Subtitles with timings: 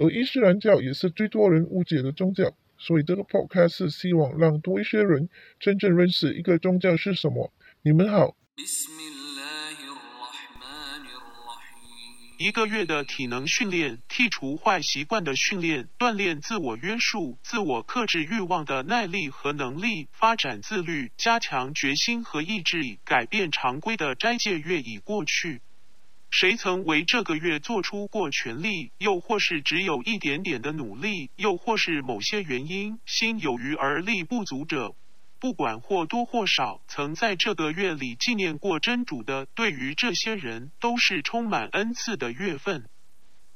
[0.00, 7.52] 而伊斯兰教也是最多人误解的宗教，所以这个 podcast 希望让多一些人真正认识一个宗教是什么。
[7.82, 8.34] 你们好。
[12.38, 25.60] 一个月的体能训练，剔除坏习惯的训练，锻炼自我约束、自我克制欲望的耐力和能力，发展自律，加强决心和意志力，改变常规的斋戒月已过去。
[26.30, 34.94] 谁曾为这个月做出过全力，又或是只有一点点的努力，又或是某些原因心有余而力不足者，
[35.40, 42.88] 不管或多或少，曾在这个月里纪念过真主的，对于这些人都是充满恩赐的月份。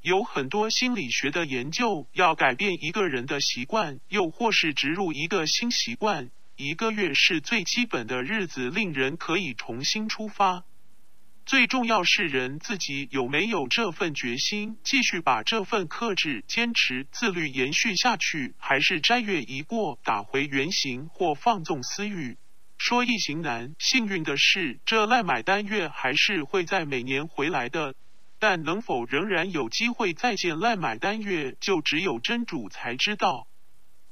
[0.00, 10.64] 有很多心理学的研究，要改变一个人的习惯，又或是植入一个新习惯，一个月是最基本的日子，令人可以重新出发。
[11.44, 22.38] 最重要是人自己有没有这份决心，继续把这份克制、坚持、自律延续下去，还是斋月一过打回原形或放纵私欲？
[22.78, 27.94] 说易行难，幸运的是，这赖买单月还是会在每年回来的。
[28.38, 33.46] 但能否仍然有机会再见赖买单月，就只有真主才知道。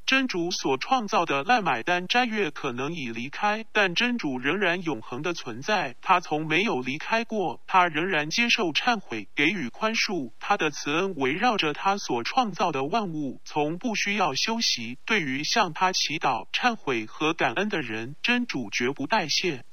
[0.07, 5.95] 真主所创造的赖买单斋月可能已离开，但真主仍然永恒的存在。
[6.03, 10.33] 他从没有离开过，他仍然接受忏悔，给予宽恕。
[10.41, 14.99] 他的慈恩围绕着他所创造的万物，从不需要休息。
[15.07, 19.65] 对于向他祈祷、忏悔和感恩的人，真主绝不怠谢。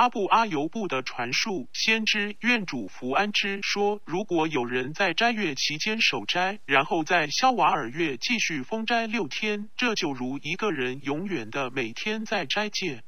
[0.00, 13.02] 阿布阿尤布的传述，先知愿主福安之说：如果有人在斋月期间守斋，然后在肖瓦尔月继续封斋六天，这就如一个人永远的每天在斋戒。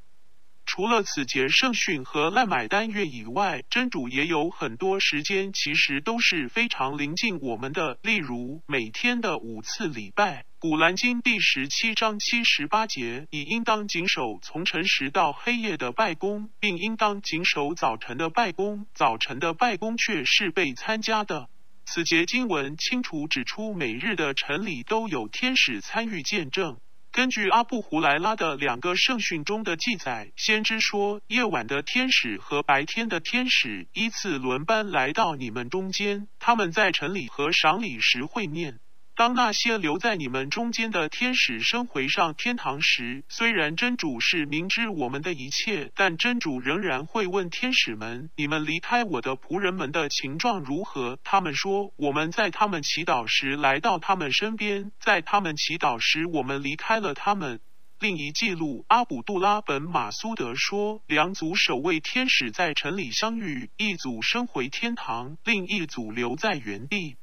[0.75, 10.47] 除了此节圣训和赖买单月以外，真主也有很多时间，其实都是非常临近我们的，例如每天的五次礼拜。
[10.59, 18.87] 古兰经第十七章七十八节，你应当谨守从晨时到黑夜的拜功，并应当谨守早晨的拜功。
[18.95, 21.51] 早晨的拜功却是被参加的。
[21.85, 26.79] 此节经文清楚指出，每日的晨礼都有天使参与见证。
[27.13, 38.81] 根据阿布胡莱拉的两个圣训中的记载，先知说，夜晚的天使和白天的天使依次轮班来到你们中间，他们在晨礼和赏礼时会面。
[39.15, 57.61] 当那些留在你们中间的天使升回上天堂时，虽然真主是明知我们的一切，但真主仍然会问天使们：“你们离开我的仆人们的情状如何？”他们说：“我们在他们祈祷时来到他们身边，在他们祈祷时我们离开了他们。”
[58.01, 67.17] 另一记录，阿卜杜拉本马苏德说：“两组守卫天使在城里相遇，一组升回天堂，另一组留在原地。”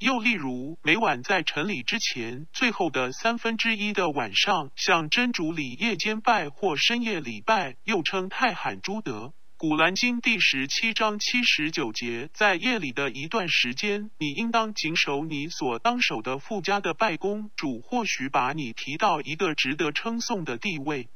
[0.00, 9.32] 又例如，每晚在晨礼之前，最后的三分之一的晚上，向真主礼夜间拜或深夜礼拜，又称泰罕朱德。
[9.56, 17.50] 古兰经第十七章七十九节，在夜里的一段时间，你应当谨守你所当守的附加的拜功。
[17.56, 21.08] 主或许把你提到一个值得称颂的地位。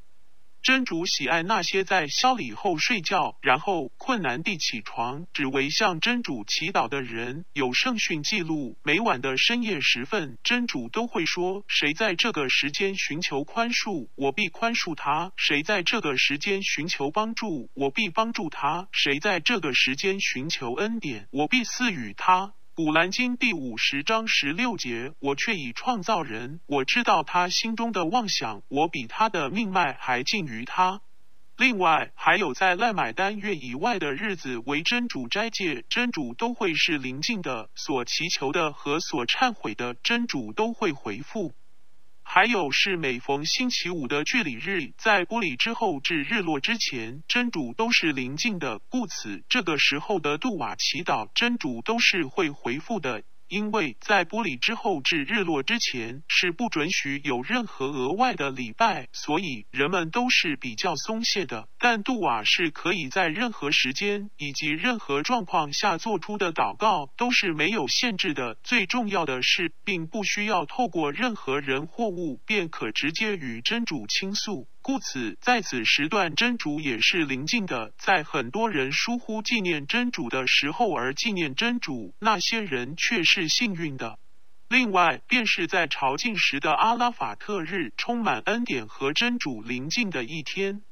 [0.62, 7.44] 真主喜爱那些在宵礼后睡觉，然后困难地起床，只为向真主祈祷的人。
[7.52, 22.54] 有圣训记录，每晚的深夜时分，真主都会说：“谁在这个时间寻求宽恕，我必宽恕他；谁在这个时间寻求帮助，我必帮助他；谁在这个时间寻求恩典，我必赐予他。”
[22.84, 31.00] 古兰经第五十章十六节，我却已创造人，我知道他心中的妄想，我比他的命脉还近于他。
[31.56, 41.54] 另外，还有在赖买单月以外的日子为真主斋戒，真主都会是临近的，所祈求的和所忏悔的，真主都会回复。
[42.24, 53.22] 还有是每逢星期五的聚礼日，在玻璃之后至日落之前，真主都是临近的，故此这个时候的杜瓦祈祷，真主都是会回复的。
[53.48, 61.68] 因为在玻璃之后至日落之前是不准许有任何额外的礼拜，所以人们都是比较松懈的。
[61.84, 68.56] 但杜瓦是可以在任何时间以及任何状况下做出的祷告都是没有限制的。
[68.62, 74.68] 最重要的是，并不需要透过任何人或物便可直接与真主倾诉。
[74.80, 77.92] 故此，在此时段，真主也是临近的。
[77.98, 84.20] 在很多人疏忽纪念真主的时候而纪念真主，那些人却是幸运的。
[84.68, 90.82] 另外，便是在朝觐时的阿拉法特日，充满恩典和真主临近的一天。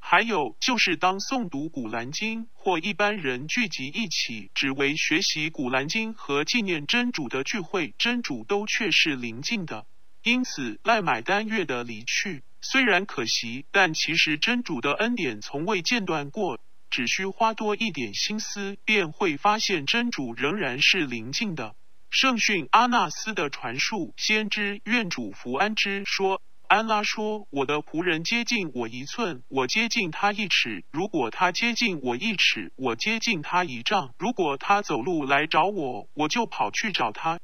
[0.00, 9.86] 还有就是当诵读古兰经，或一般人聚集一起，只为学习古兰经和纪念真主的聚会，真主都却是临近的。
[10.22, 12.42] 因此，赖买丹月的离去。
[12.60, 16.58] 虽然可惜，但其实真主的恩典从未间断过。
[16.90, 21.76] 只需花多一点心思，便会发现真主仍然是临近的。
[22.08, 37.40] 圣训阿纳斯的传述，先知愿主福安之说：“安拉说，我的仆人接近我一寸，我接近他一尺；如果他接近我一尺，我接近他一丈；如果他走路来找我，我就跑去找他。”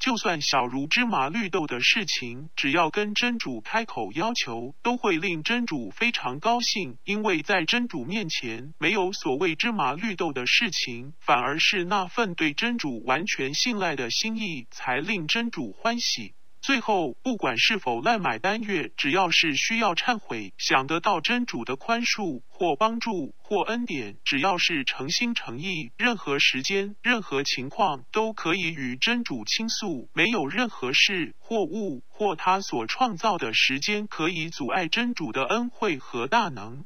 [0.00, 16.34] 就算小如芝麻绿豆的事情，只要跟真主开口要求，都会令真主非常高兴，因为在真主面前没有所谓芝麻绿豆的事情，反而是那份对真主完全信赖的心意，才令真主欢喜。
[16.62, 36.84] 最后，不管是否赖买单月，只要是需要忏悔、想得到真主的宽恕或帮助或恩典，只要是诚心诚意，任何时间、任何情况都可以与真主倾诉，没有任何事或物或他所创造的时间可以阻碍真主的恩惠和大能。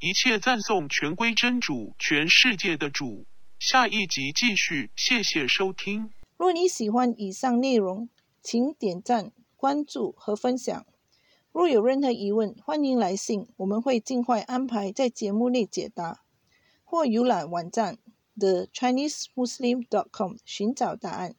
[0.00, 3.26] 一切赞颂全归真主，全世界的主。
[3.58, 6.10] 下一集继续，谢谢收听。
[6.38, 8.08] 若你喜欢以上内容，
[8.44, 10.86] 请点赞、关注和分享。
[11.50, 16.20] 若有任何疑问，欢迎来信，我们会尽快安排在节目内解答。
[16.84, 17.96] 或浏览网站
[18.38, 21.34] thechinesemuslim.com 寻找答案。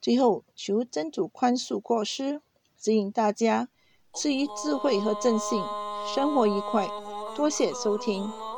[0.00, 2.42] 最后，求真主宽恕过失，
[2.76, 3.68] 指引大家
[4.12, 5.62] 赐予智慧和正信，
[6.12, 6.88] 生活愉快。
[7.36, 8.51] 多谢收听。